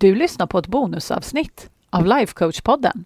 Du 0.00 0.14
lyssnar 0.14 0.46
på 0.46 0.58
ett 0.58 0.66
bonusavsnitt 0.66 1.70
av 1.90 2.06
Lifecoach-podden. 2.06 3.04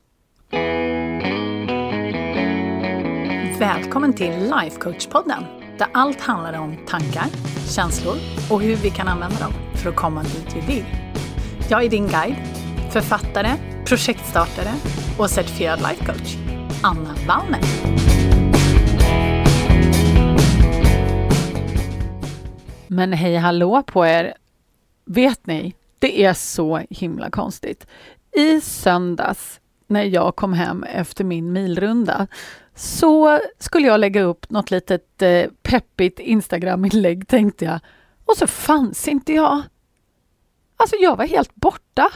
Välkommen 3.58 4.12
till 4.12 4.32
Lifecoach-podden 4.32 5.44
där 5.78 5.88
allt 5.94 6.20
handlar 6.20 6.58
om 6.60 6.76
tankar, 6.86 7.24
känslor 7.74 8.16
och 8.50 8.62
hur 8.62 8.76
vi 8.76 8.90
kan 8.90 9.08
använda 9.08 9.38
dem 9.38 9.52
för 9.74 9.90
att 9.90 9.96
komma 9.96 10.22
dit 10.22 10.56
vi 10.56 10.74
vill. 10.74 10.84
Jag 11.70 11.84
är 11.84 11.88
din 11.88 12.08
guide, 12.08 12.36
författare, 12.91 13.50
projektstartare 13.86 14.72
och 15.18 15.30
certifierad 15.30 15.79
lifecoach, 15.79 16.36
Anna 16.82 17.14
Wallner. 17.29 17.61
Men 22.86 23.12
hej 23.12 23.36
hallå 23.36 23.82
på 23.82 24.06
er! 24.06 24.34
Vet 25.04 25.46
ni, 25.46 25.74
det 26.03 26.25
är 26.25 26.34
så 26.34 26.82
himla 26.91 27.30
konstigt. 27.30 27.87
I 28.32 28.61
söndags 28.61 29.61
när 29.86 30.03
jag 30.03 30.36
kom 30.36 30.53
hem 30.53 30.82
efter 30.82 31.25
min 31.25 31.53
milrunda 31.53 32.27
så 32.75 33.41
skulle 33.59 33.86
jag 33.89 34.00
lägga 34.00 34.23
upp 34.23 34.50
något 34.50 34.70
litet 34.70 35.23
eh, 35.23 35.47
peppigt 35.62 36.19
Instagram-inlägg 36.19 37.28
tänkte 37.28 37.64
jag. 37.64 37.81
Och 38.25 38.36
så 38.36 38.47
fanns 38.47 39.09
inte 39.09 39.33
jag. 39.33 39.62
Alltså 40.77 40.97
jag 40.97 41.17
var 41.17 41.27
helt 41.27 41.55
borta. 41.55 42.11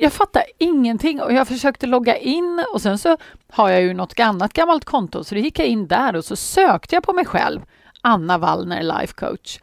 Jag 0.00 0.12
fattade 0.12 0.46
ingenting 0.58 1.22
och 1.22 1.32
jag 1.32 1.48
försökte 1.48 1.86
logga 1.86 2.16
in 2.16 2.64
och 2.74 2.82
sen 2.82 2.98
så 2.98 3.16
har 3.50 3.70
jag 3.70 3.82
ju 3.82 3.94
något 3.94 4.20
annat 4.20 4.52
gammalt 4.52 4.84
konto 4.84 5.24
så 5.24 5.34
då 5.34 5.40
gick 5.40 5.58
jag 5.58 5.68
in 5.68 5.86
där 5.86 6.16
och 6.16 6.24
så 6.24 6.36
sökte 6.36 6.94
jag 6.94 7.04
på 7.04 7.12
mig 7.12 7.24
själv. 7.24 7.60
Anna 8.00 8.38
Wallner, 8.38 8.82
life 8.82 9.14
coach. 9.14 9.58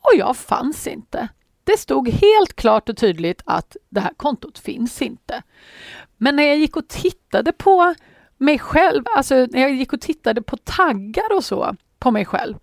Och 0.00 0.18
jag 0.18 0.36
fanns 0.36 0.86
inte. 0.86 1.28
Det 1.64 1.78
stod 1.78 2.08
helt 2.08 2.56
klart 2.56 2.88
och 2.88 2.96
tydligt 2.96 3.42
att 3.44 3.76
det 3.88 4.00
här 4.00 4.14
kontot 4.16 4.58
finns 4.58 5.02
inte. 5.02 5.42
Men 6.16 6.36
när 6.36 6.42
jag 6.42 6.56
gick 6.56 6.76
och 6.76 6.88
tittade 6.88 7.52
på 7.52 7.94
mig 8.36 8.58
själv, 8.58 9.04
alltså 9.16 9.34
när 9.34 9.60
jag 9.60 9.74
gick 9.74 9.92
och 9.92 10.00
tittade 10.00 10.42
på 10.42 10.56
taggar 10.56 11.36
och 11.36 11.44
så 11.44 11.76
på 11.98 12.10
mig 12.10 12.24
själv, 12.24 12.56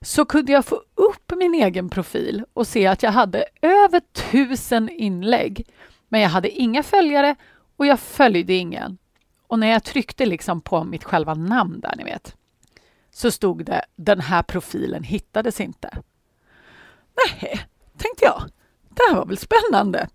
så 0.00 0.24
kunde 0.24 0.52
jag 0.52 0.64
få 0.64 0.82
upp 0.94 1.32
min 1.36 1.54
egen 1.54 1.88
profil 1.88 2.44
och 2.52 2.66
se 2.66 2.86
att 2.86 3.02
jag 3.02 3.12
hade 3.12 3.44
över 3.62 4.00
tusen 4.30 4.88
inlägg. 4.88 5.66
Men 6.08 6.20
jag 6.20 6.28
hade 6.28 6.50
inga 6.50 6.82
följare 6.82 7.36
och 7.76 7.86
jag 7.86 8.00
följde 8.00 8.52
ingen. 8.52 8.98
Och 9.46 9.58
när 9.58 9.66
jag 9.66 9.84
tryckte 9.84 10.26
liksom 10.26 10.60
på 10.60 10.84
mitt 10.84 11.04
själva 11.04 11.34
namn 11.34 11.80
där, 11.80 11.94
ni 11.96 12.04
vet, 12.04 12.36
så 13.10 13.30
stod 13.30 13.64
det 13.64 13.84
den 13.96 14.20
här 14.20 14.42
profilen 14.42 15.02
hittades 15.02 15.60
inte. 15.60 15.98
Nej, 17.16 17.60
tänkte 18.06 18.24
jag. 18.24 18.42
Det 18.88 19.02
här 19.08 19.16
var 19.16 19.26
väl 19.26 19.38
spännande. 19.38 20.08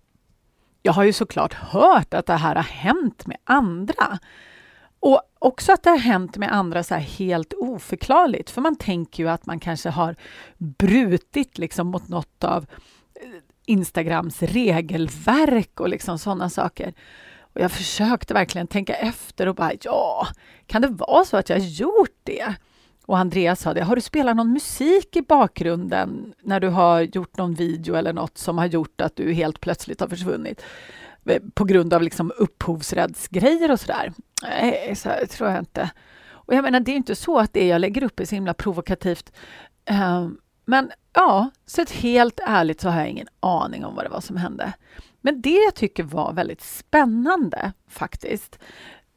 Jag 0.82 0.92
har 0.92 1.04
ju 1.04 1.12
såklart 1.12 1.54
hört 1.54 2.14
att 2.14 2.26
det 2.26 2.34
här 2.34 2.54
har 2.54 2.62
hänt 2.62 3.26
med 3.26 3.36
andra. 3.44 4.18
Och 5.00 5.22
också 5.38 5.72
att 5.72 5.82
det 5.82 5.90
har 5.90 5.98
hänt 5.98 6.36
med 6.36 6.52
andra 6.52 6.82
så 6.82 6.94
helt 6.94 7.52
oförklarligt, 7.52 8.50
för 8.50 8.60
man 8.60 8.76
tänker 8.76 9.22
ju 9.22 9.28
att 9.28 9.46
man 9.46 9.60
kanske 9.60 9.90
har 9.90 10.16
brutit 10.58 11.58
liksom 11.58 11.86
mot 11.86 12.08
något 12.08 12.44
av 12.44 12.66
eh, 13.14 13.28
Instagrams 13.66 14.42
regelverk 14.42 15.80
och 15.80 15.88
liksom 15.88 16.18
sådana 16.18 16.50
saker. 16.50 16.94
Och 17.40 17.60
jag 17.60 17.72
försökte 17.72 18.34
verkligen 18.34 18.66
tänka 18.66 18.94
efter 18.94 19.48
och 19.48 19.54
bara, 19.54 19.72
ja, 19.82 20.26
kan 20.66 20.82
det 20.82 20.88
vara 20.88 21.24
så 21.24 21.36
att 21.36 21.48
jag 21.48 21.58
gjort 21.58 22.18
det? 22.24 22.54
Och 23.06 23.18
Andreas 23.18 23.60
sa 23.60 23.74
det, 23.74 23.82
har 23.82 23.96
du 23.96 24.02
spelat 24.02 24.36
någon 24.36 24.52
musik 24.52 25.16
i 25.16 25.22
bakgrunden 25.22 26.34
när 26.42 26.60
du 26.60 26.68
har 26.68 27.00
gjort 27.00 27.36
någon 27.36 27.54
video 27.54 27.94
eller 27.94 28.12
något 28.12 28.38
som 28.38 28.58
har 28.58 28.66
gjort 28.66 29.00
att 29.00 29.16
du 29.16 29.32
helt 29.32 29.60
plötsligt 29.60 30.00
har 30.00 30.08
försvunnit? 30.08 30.62
Eh, 31.24 31.42
på 31.54 31.64
grund 31.64 31.94
av 31.94 32.02
liksom 32.02 32.32
upphovsrättsgrejer 32.36 33.70
och 33.70 33.80
sådär. 33.80 34.12
Nej, 34.42 34.94
så 34.96 35.10
tror 35.30 35.50
jag 35.50 35.58
inte. 35.58 35.90
Och 36.30 36.54
jag 36.54 36.62
menar, 36.62 36.80
det 36.80 36.92
är 36.92 36.96
inte 36.96 37.14
så 37.14 37.38
att 37.38 37.52
det 37.52 37.66
jag 37.66 37.80
lägger 37.80 38.02
upp 38.02 38.20
är 38.20 38.24
så 38.24 38.34
himla 38.34 38.54
provokativt. 38.54 39.32
Ehm, 39.84 40.38
men 40.64 40.90
ja, 41.12 41.50
så 41.66 41.84
helt 41.92 42.40
ärligt 42.46 42.80
så 42.80 42.88
har 42.88 43.00
jag 43.00 43.08
ingen 43.08 43.28
aning 43.40 43.84
om 43.84 43.94
vad 43.94 44.04
det 44.04 44.08
var 44.08 44.20
som 44.20 44.36
hände. 44.36 44.72
Men 45.20 45.42
det 45.42 45.64
jag 45.64 45.74
tycker 45.74 46.02
var 46.02 46.32
väldigt 46.32 46.62
spännande 46.62 47.72
faktiskt, 47.88 48.58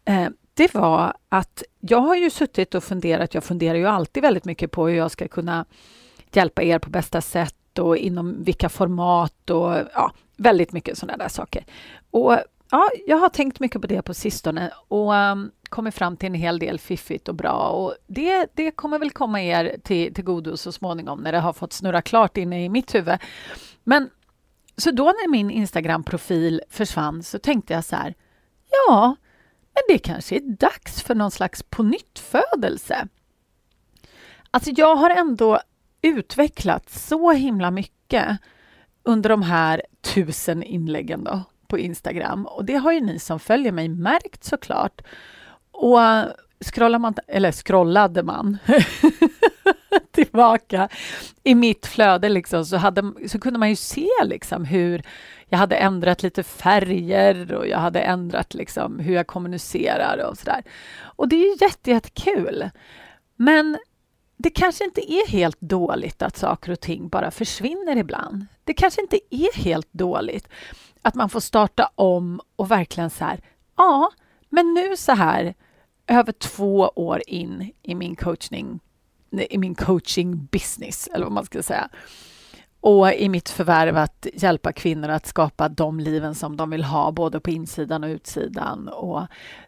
eh, 0.06 0.29
det 0.56 0.74
var 0.74 1.14
att 1.30 1.64
jag 1.80 2.02
har 2.02 2.16
ju 2.16 2.30
suttit 2.30 2.76
och 2.76 2.84
funderat, 2.84 3.34
jag 3.34 3.44
funderar 3.44 3.76
ju 3.76 3.88
alltid 3.88 4.24
väldigt 4.24 4.46
mycket 4.46 4.72
på 4.72 4.88
hur 4.88 4.96
jag 4.96 5.12
ska 5.12 5.28
kunna 5.28 5.66
hjälpa 6.32 6.64
er 6.64 6.80
på 6.80 6.90
bästa 6.90 7.22
sätt 7.22 7.80
och 7.80 7.98
inom 7.98 8.44
vilka 8.44 8.70
format 8.70 9.50
och 9.50 9.74
ja, 9.94 10.12
väldigt 10.38 10.72
mycket 10.72 10.98
sådana 10.98 11.18
där 11.18 11.30
saker. 11.30 11.66
Och 12.12 12.38
ja, 12.72 12.90
jag 13.08 13.18
har 13.18 13.30
tänkt 13.30 13.60
mycket 13.60 13.82
på 13.82 13.88
det 13.88 14.02
på 14.02 14.14
sistone 14.14 14.72
och 14.88 15.14
um, 15.14 15.52
kommit 15.70 15.96
fram 15.96 16.18
till 16.18 16.28
en 16.28 16.34
hel 16.34 16.60
del 16.60 16.80
fiffigt 16.80 17.28
och 17.28 17.36
bra 17.36 17.70
och 17.70 17.96
det, 18.08 18.48
det 18.54 18.72
kommer 18.72 19.00
väl 19.00 19.12
komma 19.12 19.42
er 19.42 19.78
till, 19.84 20.14
till 20.14 20.24
godo 20.24 20.58
så 20.58 20.72
småningom 20.72 21.20
när 21.20 21.32
det 21.32 21.40
har 21.40 21.54
fått 21.54 21.74
snurra 21.74 22.02
klart 22.02 22.38
inne 22.38 22.66
i 22.66 22.70
mitt 22.70 22.96
huvud. 22.96 23.18
Men 23.84 24.10
så 24.78 24.92
då 24.92 25.04
när 25.04 25.30
min 25.30 25.52
Instagram-profil 25.52 26.62
försvann 26.70 27.24
så 27.24 27.40
tänkte 27.40 27.74
jag 27.74 27.86
så 27.86 27.96
här, 27.96 28.14
ja, 28.88 29.16
men 29.75 29.96
det 29.96 30.00
kanske 30.00 30.36
är 30.36 30.41
dags 30.41 31.03
för 31.03 31.16
någon 31.16 31.31
slags 31.31 31.63
pånyttfödelse. 31.63 33.08
Alltså 34.52 34.72
jag 34.75 34.96
har 34.96 35.09
ändå 35.09 35.59
utvecklat 36.02 36.90
så 36.90 37.31
himla 37.31 37.72
mycket 37.72 38.38
under 39.03 39.30
de 39.30 39.41
här 39.41 39.81
tusen 40.02 40.63
inläggen 40.63 41.24
då, 41.24 41.44
på 41.68 41.80
Instagram. 41.80 42.46
Och 42.46 42.66
det 42.66 42.75
har 42.75 42.91
ju 42.91 43.02
ni 43.02 43.19
som 43.19 43.40
följer 43.40 43.72
mig 43.72 43.90
märkt 43.90 44.44
såklart. 44.44 45.02
Och 45.72 46.00
scrollar 46.66 47.00
man, 47.00 47.16
eller 47.28 47.52
scrollade 47.52 48.24
man 48.24 48.57
tillbaka 50.16 50.90
i 51.44 51.56
mitt 51.56 51.86
flöde 51.86 52.30
liksom, 52.30 52.66
så, 52.66 52.78
hade, 52.78 53.14
så 53.28 53.40
kunde 53.40 53.59
man 53.59 53.70
ju 53.70 53.76
se 53.76 54.08
liksom 54.24 54.66
hur 54.66 55.03
jag 55.50 55.58
hade 55.58 55.76
ändrat 55.76 56.24
lite 56.24 56.44
färger 56.44 57.53
och 57.53 57.68
jag 57.68 57.80
hade 57.80 58.00
ändrat 58.00 58.54
liksom 58.54 59.00
hur 59.00 59.14
jag 59.14 59.28
kommunicerar 59.28 60.30
och 60.30 60.38
sådär. 60.38 60.64
Och 61.02 61.28
det 61.28 61.36
är 61.36 61.40
ju 61.40 61.92
jättekul. 61.94 62.70
Men 63.36 63.78
det 64.38 64.50
kanske 64.50 64.84
inte 64.84 65.12
är 65.12 65.28
helt 65.28 65.62
dåligt 65.62 66.22
att 66.22 66.38
saker 66.38 66.72
och 66.72 66.80
ting 66.80 67.08
bara 67.08 67.31
försvinner 67.31 67.96
ibland. 67.96 68.46
Det 68.64 68.74
kanske 68.74 69.02
inte 69.02 69.20
är 69.30 69.58
helt 69.58 69.94
dåligt 69.94 70.48
att 71.02 71.16
man 71.16 71.30
får 71.30 71.40
starta 71.40 71.90
om 71.96 72.42
och 72.56 72.72
verkligen 72.72 73.09
så 73.09 73.25
här, 73.25 73.42
ja, 73.78 74.12
men 74.50 74.74
nu 74.74 74.98
så 74.98 75.12
här 75.12 75.54
över 76.08 76.31
två 76.31 76.92
år 76.96 77.22
in 77.28 77.72
i 77.81 77.96
min 77.96 78.16
coachning 78.16 78.80
i 79.31 79.58
min 79.58 79.75
coaching 79.75 80.46
business, 80.46 81.08
eller 81.13 81.25
vad 81.25 81.34
man 81.34 81.46
ska 81.46 81.63
säga, 81.63 81.90
och 82.80 83.13
i 83.13 83.30
mitt 83.30 83.50
förvärv 83.50 83.97
att 83.97 84.28
hjälpa 84.34 84.74
kvinnor 84.74 85.09
att 85.09 85.25
skapa 85.25 85.69
de 85.69 86.00
liven 86.00 86.36
som 86.36 86.58
de 86.58 86.69
vill 86.69 86.84
ha, 86.84 87.12
både 87.12 87.40
på 87.40 87.50
insidan 87.50 88.03
och 88.03 88.08
utsidan. 88.08 88.88
Och 88.88 89.28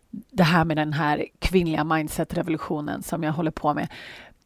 det 0.09 0.44
här 0.44 0.66
med 0.66 0.78
den 0.78 0.94
här 0.94 1.25
kvinnliga 1.40 1.84
mindset-revolutionen 1.84 3.03
som 3.03 3.23
jag 3.23 3.34
håller 3.34 3.51
på 3.51 3.73
med. 3.73 3.88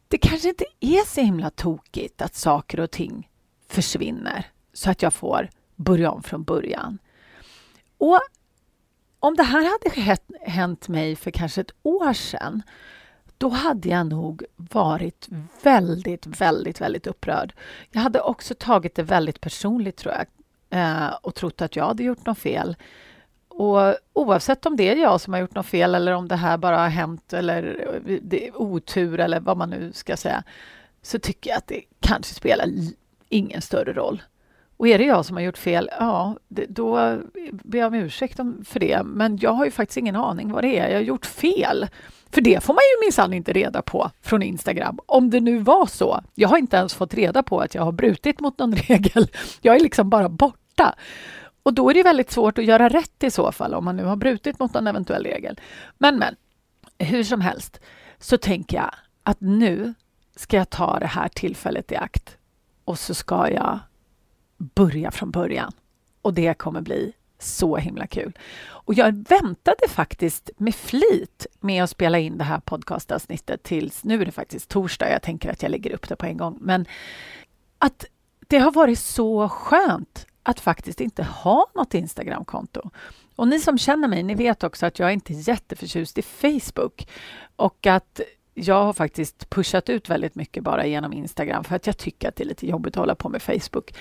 Det 0.08 0.18
kanske 0.18 0.48
inte 0.48 0.64
är 0.80 1.06
så 1.06 1.20
himla 1.20 1.50
tokigt 1.50 2.22
att 2.22 2.34
saker 2.34 2.80
och 2.80 2.90
ting 2.90 3.28
försvinner 3.68 4.46
så 4.72 4.90
att 4.90 5.02
jag 5.02 5.14
får 5.14 5.50
börja 5.76 6.10
om 6.10 6.22
från 6.22 6.44
början. 6.44 6.98
Och 7.98 8.20
om 9.20 9.36
det 9.36 9.42
här 9.42 9.62
hade 9.62 10.18
hänt 10.50 10.88
mig 10.88 11.16
för 11.16 11.30
kanske 11.30 11.60
ett 11.60 11.74
år 11.82 12.12
sedan 12.12 12.62
då 13.42 13.48
hade 13.48 13.88
jag 13.88 14.06
nog 14.06 14.44
varit 14.56 15.28
väldigt, 15.62 16.26
väldigt, 16.26 16.80
väldigt 16.80 17.06
upprörd. 17.06 17.54
Jag 17.90 18.00
hade 18.00 18.20
också 18.20 18.54
tagit 18.54 18.94
det 18.94 19.02
väldigt 19.02 19.40
personligt, 19.40 19.96
tror 19.96 20.14
jag, 20.14 20.26
eh, 20.80 21.14
och 21.22 21.34
trott 21.34 21.62
att 21.62 21.76
jag 21.76 21.84
hade 21.84 22.02
gjort 22.02 22.26
något 22.26 22.38
fel. 22.38 22.76
Och 23.48 23.94
oavsett 24.12 24.66
om 24.66 24.76
det 24.76 24.90
är 24.90 24.96
jag 24.96 25.20
som 25.20 25.32
har 25.32 25.40
gjort 25.40 25.54
något 25.54 25.66
fel 25.66 25.94
eller 25.94 26.12
om 26.12 26.28
det 26.28 26.36
här 26.36 26.56
bara 26.56 26.78
har 26.78 26.88
hänt 26.88 27.32
eller 27.32 27.90
det 28.22 28.48
är 28.48 28.56
otur 28.60 29.20
eller 29.20 29.40
vad 29.40 29.56
man 29.56 29.70
nu 29.70 29.92
ska 29.92 30.16
säga, 30.16 30.42
så 31.02 31.18
tycker 31.18 31.50
jag 31.50 31.58
att 31.58 31.66
det 31.66 31.82
kanske 32.00 32.34
spelar 32.34 32.68
ingen 33.28 33.62
större 33.62 33.92
roll. 33.92 34.22
Och 34.76 34.88
är 34.88 34.98
det 34.98 35.04
jag 35.04 35.24
som 35.24 35.36
har 35.36 35.42
gjort 35.42 35.58
fel, 35.58 35.90
ja, 35.98 36.36
det, 36.48 36.66
då 36.68 37.18
ber 37.52 37.78
jag 37.78 37.86
om 37.86 37.94
ursäkt 37.94 38.36
för 38.64 38.80
det. 38.80 39.02
Men 39.04 39.36
jag 39.36 39.50
har 39.50 39.64
ju 39.64 39.70
faktiskt 39.70 39.96
ingen 39.96 40.16
aning 40.16 40.52
vad 40.52 40.64
det 40.64 40.78
är 40.78 40.88
jag 40.88 40.96
har 40.96 41.02
gjort 41.02 41.26
fel. 41.26 41.88
För 42.32 42.40
det 42.40 42.64
får 42.64 42.74
man 42.74 42.80
ju 42.80 43.06
minsann 43.06 43.32
inte 43.32 43.52
reda 43.52 43.82
på 43.82 44.10
från 44.20 44.42
Instagram. 44.42 44.98
Om 45.06 45.30
det 45.30 45.40
nu 45.40 45.58
var 45.58 45.86
så. 45.86 46.22
Jag 46.34 46.48
har 46.48 46.58
inte 46.58 46.76
ens 46.76 46.94
fått 46.94 47.14
reda 47.14 47.42
på 47.42 47.60
att 47.60 47.74
jag 47.74 47.82
har 47.82 47.92
brutit 47.92 48.40
mot 48.40 48.58
någon 48.58 48.72
regel. 48.76 49.30
Jag 49.60 49.76
är 49.76 49.80
liksom 49.80 50.10
bara 50.10 50.28
borta. 50.28 50.94
Och 51.62 51.74
då 51.74 51.90
är 51.90 51.94
det 51.94 52.02
väldigt 52.02 52.30
svårt 52.30 52.58
att 52.58 52.64
göra 52.64 52.88
rätt 52.88 53.22
i 53.22 53.30
så 53.30 53.52
fall 53.52 53.74
om 53.74 53.84
man 53.84 53.96
nu 53.96 54.04
har 54.04 54.16
brutit 54.16 54.58
mot 54.58 54.74
någon 54.74 54.86
eventuell 54.86 55.24
regel. 55.24 55.60
Men, 55.98 56.18
men, 56.18 56.36
hur 56.98 57.24
som 57.24 57.40
helst 57.40 57.80
så 58.18 58.38
tänker 58.38 58.76
jag 58.76 58.94
att 59.22 59.40
nu 59.40 59.94
ska 60.36 60.56
jag 60.56 60.70
ta 60.70 60.98
det 60.98 61.06
här 61.06 61.28
tillfället 61.28 61.92
i 61.92 61.96
akt 61.96 62.36
och 62.84 62.98
så 62.98 63.14
ska 63.14 63.50
jag 63.50 63.78
börja 64.58 65.10
från 65.10 65.30
början. 65.30 65.72
och 66.22 66.34
det 66.34 66.58
kommer 66.58 66.80
bli 66.80 67.12
så 67.42 67.76
himla 67.76 68.06
kul. 68.06 68.38
Och 68.64 68.94
jag 68.94 69.28
väntade 69.28 69.88
faktiskt 69.88 70.50
med 70.56 70.74
flit 70.74 71.46
med 71.60 71.84
att 71.84 71.90
spela 71.90 72.18
in 72.18 72.38
det 72.38 72.44
här 72.44 72.60
podcastavsnittet 72.60 73.62
tills 73.62 74.04
nu 74.04 74.20
är 74.22 74.26
det 74.26 74.32
faktiskt 74.32 74.68
torsdag. 74.68 75.10
Jag 75.10 75.22
tänker 75.22 75.50
att 75.50 75.62
jag 75.62 75.70
lägger 75.70 75.92
upp 75.92 76.08
det 76.08 76.16
på 76.16 76.26
en 76.26 76.36
gång. 76.36 76.58
Men 76.60 76.86
att 77.78 78.04
det 78.48 78.58
har 78.58 78.72
varit 78.72 78.98
så 78.98 79.48
skönt 79.48 80.26
att 80.42 80.60
faktiskt 80.60 81.00
inte 81.00 81.22
ha 81.22 81.66
något 81.74 81.94
Instagramkonto. 81.94 82.90
Och 83.36 83.48
ni 83.48 83.60
som 83.60 83.78
känner 83.78 84.08
mig, 84.08 84.22
ni 84.22 84.34
vet 84.34 84.64
också 84.64 84.86
att 84.86 84.98
jag 84.98 85.08
är 85.08 85.12
inte 85.12 85.32
är 85.32 85.48
jätteförtjust 85.48 86.18
i 86.18 86.22
Facebook 86.22 87.08
och 87.56 87.86
att 87.86 88.20
jag 88.54 88.84
har 88.84 88.92
faktiskt 88.92 89.50
pushat 89.50 89.88
ut 89.88 90.10
väldigt 90.10 90.34
mycket 90.34 90.62
bara 90.62 90.86
genom 90.86 91.12
Instagram 91.12 91.64
för 91.64 91.76
att 91.76 91.86
jag 91.86 91.98
tycker 91.98 92.28
att 92.28 92.36
det 92.36 92.44
är 92.44 92.48
lite 92.48 92.66
jobbigt 92.66 92.94
att 92.94 93.00
hålla 93.00 93.14
på 93.14 93.28
med 93.28 93.42
Facebook. 93.42 93.94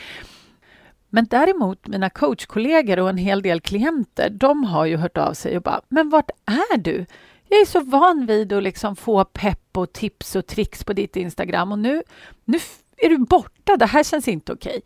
Men 1.13 1.25
däremot 1.25 1.87
mina 1.87 2.09
coachkollegor 2.09 2.99
och 2.99 3.09
en 3.09 3.17
hel 3.17 3.41
del 3.41 3.61
klienter, 3.61 4.29
de 4.29 4.63
har 4.63 4.85
ju 4.85 4.97
hört 4.97 5.17
av 5.17 5.33
sig 5.33 5.57
och 5.57 5.63
bara, 5.63 5.81
men 5.89 6.09
vart 6.09 6.31
är 6.45 6.77
du? 6.77 7.05
Jag 7.49 7.61
är 7.61 7.65
så 7.65 7.79
van 7.79 8.25
vid 8.25 8.53
att 8.53 8.63
liksom 8.63 8.95
få 8.95 9.25
pepp 9.25 9.77
och 9.77 9.93
tips 9.93 10.35
och 10.35 10.47
tricks 10.47 10.83
på 10.83 10.93
ditt 10.93 11.15
Instagram 11.15 11.71
och 11.71 11.79
nu, 11.79 12.03
nu 12.45 12.59
är 12.97 13.09
du 13.09 13.17
borta. 13.17 13.77
Det 13.77 13.85
här 13.85 14.03
känns 14.03 14.27
inte 14.27 14.53
okej. 14.53 14.77
Okay. 14.77 14.81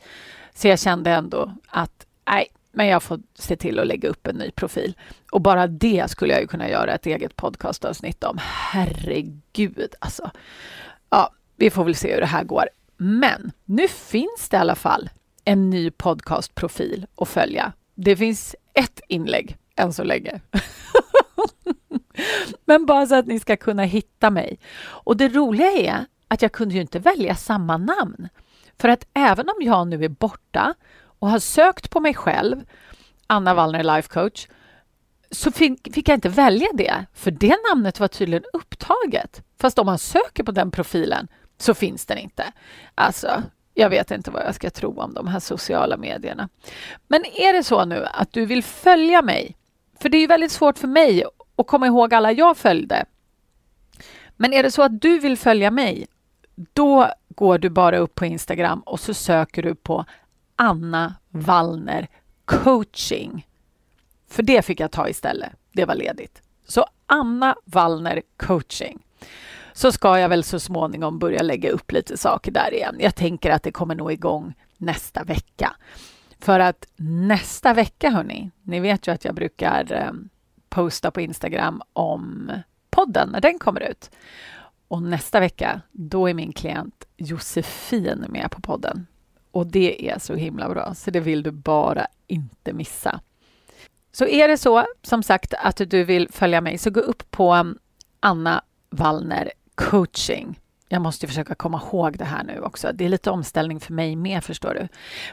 Så 0.54 0.68
jag 0.68 0.80
kände 0.80 1.12
ändå 1.12 1.52
att 1.68 2.06
nej, 2.30 2.48
men 2.72 2.88
jag 2.88 3.04
får 3.04 3.20
se 3.36 3.56
till 3.56 3.80
att 3.80 3.88
lägga 3.88 4.10
upp 4.10 4.28
en 4.28 4.36
ny 4.36 4.52
profil. 4.52 4.98
Och 5.32 5.42
bara 5.42 5.68
det 5.68 6.12
skulle 6.12 6.34
jag 6.34 6.42
ju 6.42 6.48
kunna 6.48 6.70
göra 6.70 6.94
ett 6.94 7.06
eget 7.06 7.36
podcastavsnitt 7.36 8.24
om. 8.24 8.38
Herregud, 8.42 9.96
alltså. 10.00 10.32
Ja, 11.10 11.30
vi 11.56 11.70
får 11.70 11.84
väl 11.84 11.96
se 11.96 12.14
hur 12.14 12.22
det 12.22 12.26
här 12.26 12.44
går. 12.44 12.70
Men 12.98 13.52
nu 13.66 13.88
finns 13.88 14.50
det 14.50 14.58
i 14.58 14.60
alla 14.60 14.76
fall 14.76 15.10
en 15.46 15.70
ny 15.70 15.92
podcastprofil 15.92 17.08
att 17.18 17.30
följa. 17.30 17.74
Det 17.96 18.16
finns 18.16 18.56
ett 18.74 19.02
inlägg 19.08 19.58
än 19.76 19.94
så 19.94 20.04
länge. 20.04 20.42
Men 22.66 22.86
bara 22.86 23.08
så 23.08 23.16
att 23.16 23.28
ni 23.28 23.40
ska 23.40 23.58
kunna 23.58 23.84
hitta 23.84 24.30
mig. 24.30 24.60
Och 24.86 25.18
det 25.18 25.30
roliga 25.30 25.72
är 25.72 26.06
att 26.28 26.42
jag 26.42 26.52
kunde 26.52 26.76
ju 26.76 26.82
inte 26.82 27.00
välja 27.00 27.36
samma 27.36 27.78
namn. 27.78 28.30
För 28.80 28.90
att 28.90 29.08
även 29.14 29.50
om 29.50 29.56
jag 29.60 29.88
nu 29.88 30.06
är 30.06 30.10
borta 30.10 30.74
och 31.20 31.30
har 31.30 31.40
sökt 31.40 31.90
på 31.90 32.00
mig 32.00 32.14
själv, 32.14 32.66
Anna 33.28 33.54
Wallner 33.54 33.84
Life 33.84 34.10
Coach, 34.10 34.48
så 35.32 35.52
fick, 35.52 35.94
fick 35.94 36.10
jag 36.10 36.18
inte 36.18 36.30
välja 36.30 36.68
det, 36.74 37.06
för 37.14 37.32
det 37.32 37.56
namnet 37.70 38.00
var 38.00 38.08
tydligen 38.08 38.44
upptaget. 38.54 39.44
Fast 39.60 39.80
om 39.80 39.86
man 39.86 39.98
söker 39.98 40.44
på 40.44 40.52
den 40.52 40.72
profilen 40.72 41.28
så 41.58 41.74
finns 41.74 42.06
den 42.06 42.18
inte. 42.18 42.52
Alltså, 42.96 43.44
jag 43.78 43.90
vet 43.90 44.12
inte 44.12 44.32
vad 44.32 44.46
jag 44.46 44.56
ska 44.56 44.70
tro 44.70 45.02
om 45.02 45.14
de 45.14 45.28
här 45.28 45.40
sociala 45.40 45.98
medierna. 45.98 46.50
Men 47.08 47.26
är 47.26 47.54
det 47.54 47.64
så 47.64 47.86
nu 47.86 48.06
att 48.14 48.34
du 48.34 48.46
vill 48.46 48.64
följa 48.64 49.22
mig, 49.22 49.58
för 50.00 50.10
det 50.10 50.18
är 50.18 50.20
ju 50.22 50.28
väldigt 50.28 50.52
svårt 50.52 50.78
för 50.78 50.88
mig 50.88 51.24
att 51.56 51.68
komma 51.68 51.88
ihåg 51.88 52.14
alla 52.14 52.32
jag 52.32 52.58
följde. 52.58 53.06
Men 54.36 54.54
är 54.54 54.64
det 54.64 54.72
så 54.72 54.84
att 54.84 55.02
du 55.02 55.20
vill 55.20 55.38
följa 55.38 55.72
mig, 55.72 56.08
då 56.56 57.12
går 57.28 57.58
du 57.58 57.70
bara 57.70 57.98
upp 57.98 58.16
på 58.16 58.26
Instagram 58.26 58.80
och 58.80 59.00
så 59.00 59.14
söker 59.14 59.64
du 59.64 59.76
på 59.76 60.06
Anna 60.56 61.16
Wallner 61.30 62.08
coaching. 62.46 63.48
För 64.30 64.44
det 64.44 64.66
fick 64.66 64.80
jag 64.80 64.92
ta 64.92 65.10
istället. 65.10 65.52
Det 65.72 65.86
var 65.86 65.96
ledigt. 65.96 66.42
Så 66.68 66.86
Anna 67.06 67.56
Wallner 67.66 68.22
coaching. 68.38 69.00
Så 69.76 69.92
ska 69.92 70.20
jag 70.20 70.30
väl 70.30 70.44
så 70.44 70.60
småningom 70.60 71.20
börja 71.20 71.42
lägga 71.42 71.70
upp 71.70 71.92
lite 71.92 72.18
saker 72.18 72.52
där 72.52 72.74
igen. 72.74 72.96
Jag 73.00 73.16
tänker 73.16 73.52
att 73.52 73.64
det 73.64 73.72
kommer 73.72 73.96
nog 73.96 74.12
igång 74.12 74.54
nästa 74.78 75.24
vecka. 75.24 75.76
För 76.40 76.60
att 76.60 76.88
nästa 76.98 77.74
vecka, 77.74 78.10
hörni, 78.10 78.52
ni 78.64 78.80
vet 78.80 79.08
ju 79.08 79.12
att 79.12 79.26
jag 79.26 79.36
brukar 79.36 79.94
eh, 79.94 80.12
posta 80.70 81.12
på 81.12 81.22
Instagram 81.22 81.82
om 81.94 82.52
podden 82.90 83.30
när 83.30 83.42
den 83.42 83.60
kommer 83.60 83.82
ut. 83.82 84.12
Och 84.88 85.02
nästa 85.02 85.40
vecka, 85.40 85.82
då 85.92 86.30
är 86.30 86.34
min 86.34 86.54
klient 86.54 87.08
Josefin 87.18 88.26
med 88.30 88.52
på 88.52 88.62
podden. 88.62 89.08
Och 89.52 89.68
det 89.68 90.10
är 90.10 90.20
så 90.20 90.36
himla 90.36 90.70
bra, 90.70 90.94
så 90.96 91.12
det 91.12 91.20
vill 91.20 91.44
du 91.44 91.52
bara 91.52 92.08
inte 92.28 92.74
missa. 92.74 93.20
Så 94.12 94.26
är 94.26 94.48
det 94.48 94.58
så, 94.58 94.86
som 95.02 95.24
sagt, 95.24 95.54
att 95.54 95.82
du 95.90 96.04
vill 96.04 96.30
följa 96.32 96.62
mig, 96.62 96.78
så 96.78 96.90
gå 96.90 97.00
upp 97.00 97.32
på 97.32 97.74
Anna 98.20 98.64
Wallner 98.90 99.52
coaching. 99.76 100.60
Jag 100.90 101.02
måste 101.02 101.28
försöka 101.28 101.56
komma 101.56 101.82
ihåg 101.88 102.18
det 102.18 102.26
här 102.26 102.44
nu 102.44 102.60
också. 102.60 102.92
Det 102.94 103.06
är 103.06 103.10
lite 103.10 103.32
omställning 103.32 103.80
för 103.80 103.94
mig 103.94 104.16
med, 104.16 104.44
förstår 104.44 104.74
du. 104.74 104.88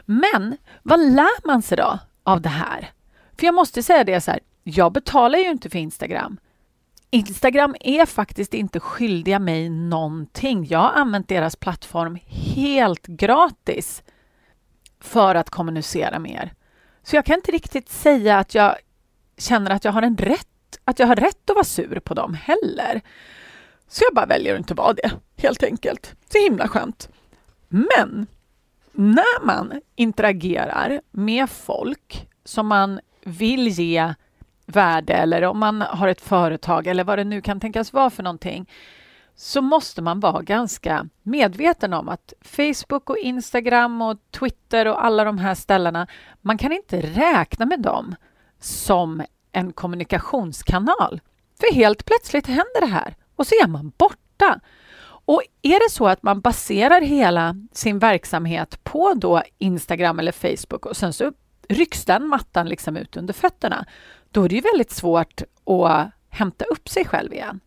Men 0.05 0.57
vad 0.83 0.99
lär 0.99 1.47
man 1.47 1.61
sig 1.61 1.77
då 1.77 1.99
av 2.23 2.41
det 2.41 2.49
här? 2.49 2.91
För 3.37 3.45
jag 3.45 3.55
måste 3.55 3.83
säga 3.83 4.03
det 4.03 4.21
så 4.21 4.31
här, 4.31 4.39
jag 4.63 4.91
betalar 4.91 5.39
ju 5.39 5.49
inte 5.49 5.69
för 5.69 5.79
Instagram. 5.79 6.37
Instagram 7.09 7.75
är 7.79 8.05
faktiskt 8.05 8.53
inte 8.53 8.79
skyldiga 8.79 9.39
mig 9.39 9.69
någonting. 9.69 10.65
Jag 10.65 10.79
har 10.79 10.91
använt 10.91 11.27
deras 11.27 11.55
plattform 11.55 12.19
helt 12.55 13.07
gratis 13.07 14.03
för 14.99 15.35
att 15.35 15.49
kommunicera 15.49 16.19
med 16.19 16.31
er. 16.31 16.53
Så 17.03 17.15
jag 17.15 17.25
kan 17.25 17.35
inte 17.35 17.51
riktigt 17.51 17.89
säga 17.89 18.37
att 18.39 18.55
jag 18.55 18.75
känner 19.37 19.71
att 19.71 19.85
jag 19.85 19.91
har 19.91 20.01
en 20.01 20.17
rätt, 20.17 20.79
att 20.83 20.99
jag 20.99 21.07
har 21.07 21.15
rätt 21.15 21.49
att 21.49 21.55
vara 21.55 21.63
sur 21.63 21.99
på 21.99 22.13
dem 22.13 22.33
heller. 22.33 23.01
Så 23.93 24.03
jag 24.03 24.15
bara 24.15 24.25
väljer 24.25 24.53
att 24.53 24.59
inte 24.59 24.73
vara 24.73 24.93
det, 24.93 25.11
helt 25.37 25.63
enkelt. 25.63 26.15
Så 26.31 26.37
himla 26.43 26.67
skönt. 26.67 27.09
Men 27.67 28.27
när 28.91 29.45
man 29.45 29.81
interagerar 29.95 31.01
med 31.11 31.49
folk 31.49 32.27
som 32.43 32.67
man 32.67 32.99
vill 33.23 33.67
ge 33.67 34.13
värde 34.65 35.13
eller 35.13 35.41
om 35.41 35.59
man 35.59 35.81
har 35.81 36.07
ett 36.07 36.21
företag 36.21 36.87
eller 36.87 37.03
vad 37.03 37.19
det 37.19 37.23
nu 37.23 37.41
kan 37.41 37.59
tänkas 37.59 37.93
vara 37.93 38.09
för 38.09 38.23
någonting 38.23 38.69
så 39.35 39.61
måste 39.61 40.01
man 40.01 40.19
vara 40.19 40.41
ganska 40.41 41.07
medveten 41.23 41.93
om 41.93 42.09
att 42.09 42.33
Facebook 42.41 43.09
och 43.09 43.17
Instagram 43.17 44.01
och 44.01 44.17
Twitter 44.31 44.87
och 44.87 45.05
alla 45.05 45.23
de 45.23 45.37
här 45.37 45.55
ställena, 45.55 46.07
man 46.41 46.57
kan 46.57 46.71
inte 46.71 47.01
räkna 47.01 47.65
med 47.65 47.81
dem 47.81 48.15
som 48.59 49.23
en 49.51 49.73
kommunikationskanal. 49.73 51.21
För 51.59 51.73
helt 51.73 52.05
plötsligt 52.05 52.47
händer 52.47 52.81
det 52.81 52.87
här 52.87 53.15
och 53.35 53.47
så 53.47 53.55
är 53.63 53.67
man 53.67 53.91
borta. 53.97 54.59
Och 55.25 55.41
är 55.61 55.87
det 55.87 55.91
så 55.91 56.07
att 56.07 56.23
man 56.23 56.41
baserar 56.41 57.01
hela 57.01 57.55
sin 57.71 57.99
verksamhet 57.99 58.83
på 58.83 59.13
då 59.13 59.43
Instagram 59.57 60.19
eller 60.19 60.31
Facebook 60.31 60.85
och 60.85 60.97
sen 60.97 61.13
så 61.13 61.31
rycks 61.69 62.05
den 62.05 62.27
mattan 62.27 62.69
liksom 62.69 62.97
ut 62.97 63.17
under 63.17 63.33
fötterna, 63.33 63.85
då 64.31 64.43
är 64.43 64.49
det 64.49 64.55
ju 64.55 64.61
väldigt 64.61 64.91
svårt 64.91 65.41
att 65.65 66.11
hämta 66.29 66.65
upp 66.65 66.89
sig 66.89 67.05
själv 67.05 67.33
igen. 67.33 67.59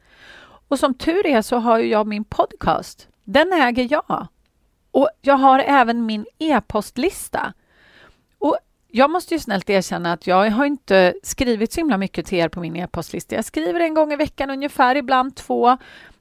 Och 0.69 0.79
som 0.79 0.95
tur 0.95 1.27
är 1.27 1.43
så 1.43 1.57
har 1.57 1.79
jag 1.79 2.07
min 2.07 2.25
podcast. 2.25 3.09
Den 3.25 3.53
äger 3.53 3.89
jag. 3.91 4.27
Och 4.91 5.09
jag 5.21 5.37
har 5.37 5.59
även 5.59 6.07
min 6.07 6.27
e-postlista. 6.39 7.53
Jag 8.89 9.11
måste 9.11 9.35
ju 9.35 9.41
snällt 9.41 9.71
erkänna 9.71 10.13
att 10.13 10.27
jag 10.27 10.51
har 10.51 10.65
inte 10.65 11.15
skrivit 11.23 11.73
så 11.73 11.81
himla 11.81 11.99
mycket 11.99 12.27
till 12.27 12.39
er 12.39 12.49
på 12.49 12.61
min 12.61 12.77
e-postlista. 12.77 13.35
Jag 13.35 13.45
skriver 13.45 13.81
en 13.81 13.95
gång 13.95 14.13
i 14.13 14.17
veckan 14.17 14.51
ungefär, 14.51 14.97
ibland 14.97 15.37
två, 15.37 15.77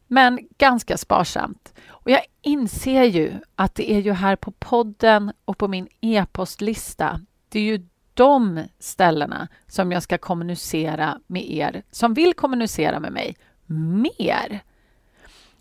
men 0.08 0.40
ganska 0.58 0.98
sparsamt. 0.98 1.74
Och 1.88 2.12
jag 2.12 2.22
inser 2.42 3.04
ju 3.04 3.34
att 3.56 3.76
det 3.76 3.92
är 3.92 4.00
ju 4.00 4.12
här 4.12 4.36
på 4.36 4.52
podden 4.52 5.32
och 5.46 5.58
på 5.58 5.68
min 5.68 5.88
e-postlista, 6.02 7.20
det 7.50 7.60
är 7.60 7.64
ju 7.64 7.88
de 8.14 8.64
ställena 8.80 9.48
som 9.68 9.92
jag 9.92 10.04
ska 10.04 10.18
kommunicera 10.18 11.20
med 11.28 11.52
er 11.52 11.84
som 11.92 12.14
vill 12.14 12.34
kommunicera 12.34 13.00
med 13.00 13.14
mig 13.14 13.36
mer. 13.68 14.60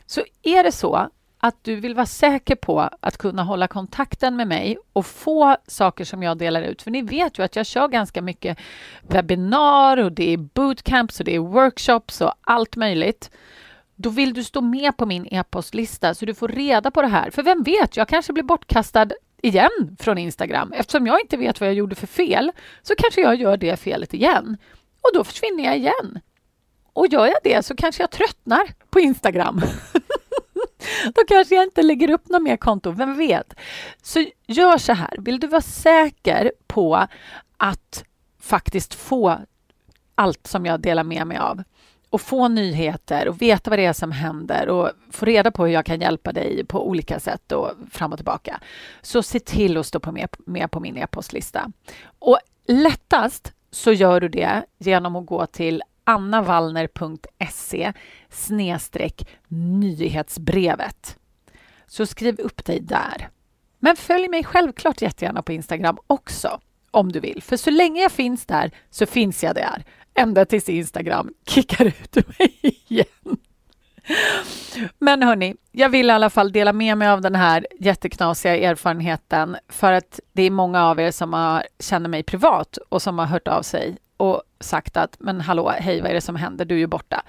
Så 0.07 0.23
är 0.43 0.65
det 0.65 0.73
så 0.73 1.09
att 1.47 1.65
du 1.65 1.75
vill 1.75 1.95
vara 1.95 2.07
säker 2.07 2.55
på 2.55 2.91
att 3.01 3.19
kunna 3.19 3.43
hålla 3.43 3.69
kontakten 3.69 4.37
med 4.37 4.49
mig 4.49 4.79
och 4.93 5.07
få 5.07 5.57
saker 5.67 6.05
som 6.05 6.23
jag 6.23 6.39
delar 6.39 6.63
ut. 6.63 6.83
För 6.83 6.91
ni 6.91 7.03
vet 7.03 7.39
ju 7.39 7.43
att 7.43 7.57
jag 7.57 7.67
kör 7.67 7.89
ganska 7.89 8.23
mycket 8.23 8.59
webbinar 9.03 9.97
och 9.97 10.13
det 10.13 10.33
är 10.33 10.37
bootcamps 10.37 11.21
och 11.21 11.27
det 11.27 11.35
är 11.35 11.39
workshops 11.39 12.21
och 12.21 12.33
allt 12.41 12.77
möjligt. 12.77 13.31
Då 13.97 14.11
vill 14.11 14.35
du 14.35 14.45
stå 14.45 14.61
med 14.61 14.97
på 14.97 15.07
min 15.07 15.27
e-postlista 15.27 16.15
så 16.15 16.25
du 16.25 16.35
får 16.35 16.49
reda 16.49 16.91
på 16.91 17.03
det 17.03 17.09
här. 17.09 17.31
För 17.31 17.43
vem 17.43 17.63
vet, 17.63 17.97
jag 17.97 18.09
kanske 18.09 18.33
blir 18.33 18.45
bortkastad 18.45 19.09
igen 19.43 19.97
från 19.99 20.19
Instagram. 20.19 20.73
Eftersom 20.73 21.07
jag 21.07 21.21
inte 21.21 21.37
vet 21.37 21.61
vad 21.61 21.69
jag 21.69 21.77
gjorde 21.77 21.95
för 21.95 22.07
fel 22.07 22.53
så 22.83 22.95
kanske 22.99 23.21
jag 23.21 23.35
gör 23.35 23.57
det 23.57 23.77
felet 23.77 24.15
igen. 24.15 24.57
Och 25.01 25.11
då 25.15 25.25
försvinner 25.25 25.65
jag 25.65 25.77
igen. 25.77 26.21
Och 26.93 27.07
gör 27.07 27.27
jag 27.27 27.39
det 27.45 27.67
så 27.67 27.77
kanske 27.77 28.03
jag 28.03 28.11
tröttnar 28.11 28.69
på 28.91 29.01
Instagram. 29.01 29.63
Då 31.15 31.23
kanske 31.29 31.55
jag 31.55 31.65
inte 31.65 31.83
lägger 31.83 32.11
upp 32.11 32.29
något 32.29 32.43
mer 32.43 32.57
konto, 32.57 32.91
vem 32.91 33.17
vet? 33.17 33.55
Så 34.03 34.25
gör 34.47 34.79
så 34.79 34.93
här, 34.93 35.17
vill 35.19 35.41
du 35.41 35.47
vara 35.47 35.61
säker 35.61 36.53
på 36.67 37.07
att 37.57 38.05
faktiskt 38.41 38.95
få 38.95 39.39
allt 40.15 40.47
som 40.47 40.67
jag 40.67 40.81
delar 40.81 41.05
med 41.05 41.27
mig 41.27 41.37
av 41.37 41.63
och 42.11 42.21
få 42.21 42.49
nyheter 42.49 43.29
och 43.29 43.43
veta 43.43 43.71
vad 43.71 43.79
det 43.79 43.85
är 43.85 43.93
som 43.93 44.13
händer 44.13 44.69
och 44.69 44.91
få 45.11 45.25
reda 45.25 45.51
på 45.51 45.67
hur 45.67 45.73
jag 45.73 45.87
kan 45.87 46.01
hjälpa 46.01 46.33
dig 46.33 46.65
på 46.65 46.89
olika 46.89 47.21
sätt 47.21 47.53
och 47.53 47.71
fram 47.91 48.13
och 48.13 48.19
tillbaka, 48.19 48.61
så 49.03 49.23
se 49.23 49.41
till 49.41 49.77
att 49.77 49.87
stå 49.87 50.01
på 50.01 50.13
med, 50.13 50.29
med 50.47 50.71
på 50.71 50.81
min 50.81 50.97
e-postlista. 50.97 51.73
Och 52.19 52.39
lättast 52.67 53.53
så 53.71 53.93
gör 53.93 54.21
du 54.21 54.29
det 54.29 54.65
genom 54.79 55.17
att 55.17 55.27
gå 55.27 55.47
till 55.47 55.83
annavallner.se 56.05 57.93
nyhetsbrevet. 59.49 61.19
Så 61.87 62.07
skriv 62.07 62.41
upp 62.41 62.65
dig 62.65 62.81
där. 62.81 63.29
Men 63.79 63.97
följ 63.97 64.29
mig 64.29 64.45
självklart 64.45 65.03
jättegärna 65.03 65.43
på 65.43 65.53
Instagram 65.53 65.99
också 66.07 66.61
om 66.91 67.13
du 67.13 67.21
vill. 67.21 67.43
För 67.43 67.57
så 67.57 67.71
länge 67.71 68.03
jag 68.03 68.13
finns 68.13 68.47
där 68.47 68.71
så 68.91 69.07
finns 69.07 69.45
jag 69.45 69.55
där. 69.55 69.85
Ända 70.15 70.45
tills 70.45 70.69
Instagram 70.69 71.35
kickar 71.47 71.85
ut 71.85 72.15
mig 72.39 72.59
igen. 72.89 73.37
Men 74.99 75.23
hörni, 75.23 75.55
jag 75.73 75.89
vill 75.89 76.07
i 76.07 76.11
alla 76.11 76.31
fall 76.31 76.53
dela 76.53 76.73
med 76.73 76.99
mig 76.99 77.09
av 77.09 77.21
den 77.21 77.35
här 77.35 77.67
jätteknasiga 77.81 78.57
erfarenheten 78.57 79.57
för 79.69 79.93
att 79.93 80.21
det 80.33 80.43
är 80.43 80.51
många 80.51 80.85
av 80.85 81.01
er 81.01 81.11
som 81.11 81.33
har, 81.33 81.67
känner 81.79 82.09
mig 82.09 82.23
privat 82.23 82.79
och 82.89 83.03
som 83.03 83.19
har 83.19 83.27
hört 83.27 83.49
av 83.49 83.63
sig 83.63 83.97
och 84.17 84.43
sagt 84.65 84.97
att 84.97 85.17
men 85.21 85.41
hallå, 85.41 85.71
hej, 85.71 86.01
vad 86.01 86.11
är 86.11 86.15
det 86.15 86.21
som 86.21 86.37
händer? 86.37 86.65
Du 86.65 86.75
är 86.75 86.79
ju 86.79 86.87
borta. 86.87 87.23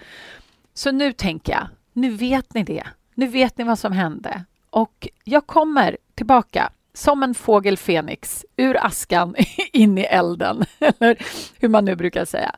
Så 0.73 0.91
nu 0.91 1.13
tänker 1.13 1.53
jag, 1.53 1.67
nu 1.93 2.09
vet 2.09 2.53
ni 2.53 2.63
det. 2.63 2.83
Nu 3.15 3.27
vet 3.27 3.57
ni 3.57 3.63
vad 3.63 3.79
som 3.79 3.91
hände 3.91 4.45
och 4.75 5.07
jag 5.23 5.47
kommer 5.47 5.97
tillbaka 6.15 6.71
som 6.93 7.23
en 7.23 7.35
fågel 7.35 7.77
Fenix 7.77 8.45
ur 8.57 8.85
askan 8.85 9.35
in 9.73 9.97
i 9.97 10.01
elden, 10.01 10.65
eller 10.79 11.17
hur 11.59 11.69
man 11.69 11.85
nu 11.85 11.95
brukar 11.95 12.25
säga. 12.25 12.55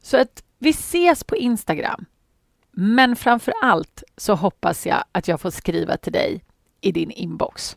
Så 0.00 0.16
att 0.20 0.42
vi 0.58 0.70
ses 0.70 1.24
på 1.24 1.36
Instagram. 1.36 2.04
Men 2.70 3.16
framför 3.16 3.54
allt 3.62 4.02
så 4.16 4.34
hoppas 4.34 4.86
jag 4.86 5.04
att 5.12 5.28
jag 5.28 5.40
får 5.40 5.50
skriva 5.50 5.96
till 5.96 6.12
dig 6.12 6.44
i 6.80 6.92
din 6.92 7.10
inbox. 7.10 7.76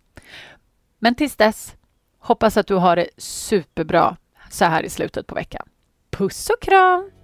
Men 0.99 1.15
tills 1.15 1.35
dess, 1.35 1.75
hoppas 2.19 2.57
att 2.57 2.67
du 2.67 2.75
har 2.75 2.95
det 2.95 3.09
superbra 3.17 4.17
så 4.49 4.65
här 4.65 4.83
i 4.83 4.89
slutet 4.89 5.27
på 5.27 5.35
veckan. 5.35 5.67
Puss 6.17 6.49
och 6.49 6.61
kram! 6.61 7.16